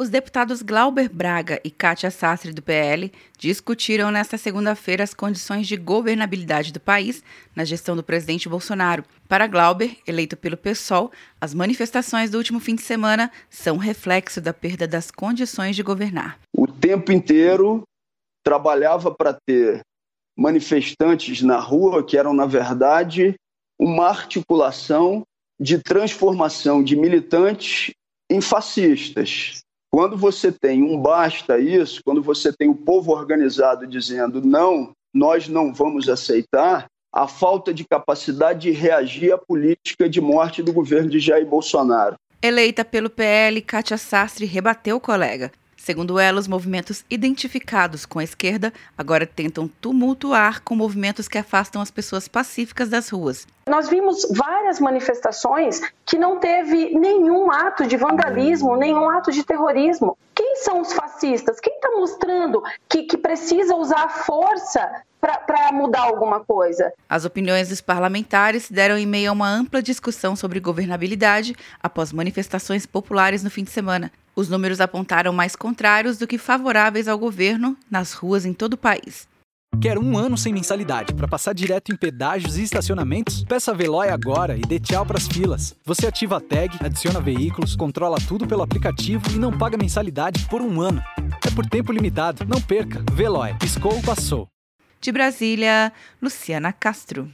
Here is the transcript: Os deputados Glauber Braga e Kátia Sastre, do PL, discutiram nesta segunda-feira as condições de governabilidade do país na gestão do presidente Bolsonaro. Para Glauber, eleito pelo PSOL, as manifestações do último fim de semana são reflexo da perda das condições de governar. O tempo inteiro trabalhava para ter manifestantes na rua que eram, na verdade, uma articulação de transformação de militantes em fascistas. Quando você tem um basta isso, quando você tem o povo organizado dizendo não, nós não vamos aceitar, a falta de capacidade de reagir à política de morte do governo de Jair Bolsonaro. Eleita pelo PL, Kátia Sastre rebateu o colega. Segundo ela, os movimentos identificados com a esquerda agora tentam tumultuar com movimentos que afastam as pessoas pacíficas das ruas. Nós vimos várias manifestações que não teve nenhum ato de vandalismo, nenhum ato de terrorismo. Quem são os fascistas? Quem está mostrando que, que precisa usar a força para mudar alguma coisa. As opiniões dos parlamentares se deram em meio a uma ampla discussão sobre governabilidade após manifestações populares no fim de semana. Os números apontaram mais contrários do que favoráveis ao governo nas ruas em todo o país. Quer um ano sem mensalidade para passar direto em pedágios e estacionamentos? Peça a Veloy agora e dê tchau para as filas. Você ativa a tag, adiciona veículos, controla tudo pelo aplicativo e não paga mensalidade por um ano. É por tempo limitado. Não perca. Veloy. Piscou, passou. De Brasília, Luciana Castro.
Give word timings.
Os 0.00 0.08
deputados 0.08 0.62
Glauber 0.62 1.08
Braga 1.08 1.60
e 1.64 1.72
Kátia 1.72 2.08
Sastre, 2.08 2.52
do 2.52 2.62
PL, 2.62 3.12
discutiram 3.36 4.12
nesta 4.12 4.38
segunda-feira 4.38 5.02
as 5.02 5.12
condições 5.12 5.66
de 5.66 5.76
governabilidade 5.76 6.72
do 6.72 6.78
país 6.78 7.20
na 7.52 7.64
gestão 7.64 7.96
do 7.96 8.02
presidente 8.04 8.48
Bolsonaro. 8.48 9.04
Para 9.26 9.48
Glauber, 9.48 9.96
eleito 10.06 10.36
pelo 10.36 10.56
PSOL, 10.56 11.10
as 11.40 11.52
manifestações 11.52 12.30
do 12.30 12.38
último 12.38 12.60
fim 12.60 12.76
de 12.76 12.82
semana 12.82 13.28
são 13.50 13.76
reflexo 13.76 14.40
da 14.40 14.54
perda 14.54 14.86
das 14.86 15.10
condições 15.10 15.74
de 15.74 15.82
governar. 15.82 16.38
O 16.56 16.68
tempo 16.68 17.10
inteiro 17.10 17.82
trabalhava 18.44 19.12
para 19.12 19.36
ter 19.44 19.80
manifestantes 20.38 21.42
na 21.42 21.58
rua 21.58 22.04
que 22.04 22.16
eram, 22.16 22.32
na 22.32 22.46
verdade, 22.46 23.34
uma 23.76 24.06
articulação 24.06 25.24
de 25.58 25.82
transformação 25.82 26.84
de 26.84 26.94
militantes 26.94 27.92
em 28.30 28.40
fascistas. 28.40 29.58
Quando 29.90 30.16
você 30.16 30.52
tem 30.52 30.82
um 30.82 31.00
basta 31.00 31.58
isso, 31.58 32.02
quando 32.04 32.22
você 32.22 32.52
tem 32.52 32.68
o 32.68 32.74
povo 32.74 33.12
organizado 33.12 33.86
dizendo 33.86 34.42
não, 34.42 34.92
nós 35.14 35.48
não 35.48 35.72
vamos 35.72 36.08
aceitar, 36.08 36.86
a 37.12 37.26
falta 37.26 37.72
de 37.72 37.84
capacidade 37.84 38.60
de 38.60 38.70
reagir 38.70 39.32
à 39.32 39.38
política 39.38 40.08
de 40.08 40.20
morte 40.20 40.62
do 40.62 40.72
governo 40.72 41.08
de 41.08 41.18
Jair 41.18 41.46
Bolsonaro. 41.46 42.16
Eleita 42.42 42.84
pelo 42.84 43.10
PL, 43.10 43.60
Kátia 43.62 43.96
Sastre 43.96 44.44
rebateu 44.44 44.96
o 44.96 45.00
colega. 45.00 45.50
Segundo 45.78 46.18
ela, 46.18 46.40
os 46.40 46.48
movimentos 46.48 47.04
identificados 47.08 48.04
com 48.04 48.18
a 48.18 48.24
esquerda 48.24 48.72
agora 48.96 49.24
tentam 49.24 49.68
tumultuar 49.80 50.60
com 50.62 50.74
movimentos 50.74 51.28
que 51.28 51.38
afastam 51.38 51.80
as 51.80 51.90
pessoas 51.90 52.26
pacíficas 52.26 52.88
das 52.88 53.08
ruas. 53.08 53.46
Nós 53.68 53.88
vimos 53.88 54.26
várias 54.34 54.80
manifestações 54.80 55.80
que 56.04 56.18
não 56.18 56.40
teve 56.40 56.98
nenhum 56.98 57.50
ato 57.50 57.86
de 57.86 57.96
vandalismo, 57.96 58.76
nenhum 58.76 59.08
ato 59.08 59.30
de 59.30 59.44
terrorismo. 59.44 60.18
Quem 60.34 60.56
são 60.56 60.80
os 60.80 60.92
fascistas? 60.92 61.60
Quem 61.60 61.74
está 61.74 61.90
mostrando 61.92 62.62
que, 62.88 63.04
que 63.04 63.16
precisa 63.16 63.76
usar 63.76 64.04
a 64.04 64.08
força 64.08 65.02
para 65.20 65.72
mudar 65.72 66.02
alguma 66.02 66.40
coisa. 66.40 66.92
As 67.08 67.24
opiniões 67.24 67.68
dos 67.68 67.80
parlamentares 67.80 68.64
se 68.64 68.72
deram 68.72 68.96
em 68.96 69.06
meio 69.06 69.30
a 69.30 69.32
uma 69.32 69.48
ampla 69.48 69.82
discussão 69.82 70.36
sobre 70.36 70.60
governabilidade 70.60 71.54
após 71.82 72.12
manifestações 72.12 72.86
populares 72.86 73.42
no 73.42 73.50
fim 73.50 73.64
de 73.64 73.70
semana. 73.70 74.12
Os 74.38 74.48
números 74.48 74.80
apontaram 74.80 75.32
mais 75.32 75.56
contrários 75.56 76.16
do 76.16 76.24
que 76.24 76.38
favoráveis 76.38 77.08
ao 77.08 77.18
governo 77.18 77.76
nas 77.90 78.12
ruas 78.12 78.46
em 78.46 78.52
todo 78.52 78.74
o 78.74 78.78
país. 78.78 79.26
Quer 79.82 79.98
um 79.98 80.16
ano 80.16 80.38
sem 80.38 80.52
mensalidade 80.52 81.12
para 81.12 81.26
passar 81.26 81.52
direto 81.52 81.90
em 81.90 81.96
pedágios 81.96 82.56
e 82.56 82.62
estacionamentos? 82.62 83.42
Peça 83.42 83.72
a 83.72 83.74
Veloy 83.74 84.08
agora 84.10 84.56
e 84.56 84.60
dê 84.60 84.78
tchau 84.78 85.04
para 85.04 85.18
as 85.18 85.26
filas. 85.26 85.74
Você 85.84 86.06
ativa 86.06 86.36
a 86.36 86.40
tag, 86.40 86.78
adiciona 86.78 87.20
veículos, 87.20 87.74
controla 87.74 88.16
tudo 88.28 88.46
pelo 88.46 88.62
aplicativo 88.62 89.24
e 89.34 89.40
não 89.40 89.58
paga 89.58 89.76
mensalidade 89.76 90.46
por 90.46 90.62
um 90.62 90.80
ano. 90.80 91.02
É 91.44 91.50
por 91.50 91.66
tempo 91.66 91.90
limitado. 91.90 92.46
Não 92.46 92.60
perca. 92.60 93.02
Veloy. 93.12 93.54
Piscou, 93.58 94.00
passou. 94.02 94.46
De 95.00 95.10
Brasília, 95.10 95.92
Luciana 96.22 96.72
Castro. 96.72 97.28